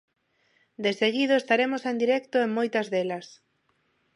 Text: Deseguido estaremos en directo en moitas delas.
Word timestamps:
Deseguido 0.85 1.33
estaremos 1.37 1.81
en 1.91 1.95
directo 2.03 2.35
en 2.45 2.49
moitas 2.57 2.87
delas. 2.93 3.27